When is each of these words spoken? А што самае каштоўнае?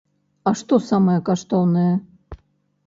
А 0.51 0.53
што 0.61 0.79
самае 0.89 1.19
каштоўнае? 1.29 1.91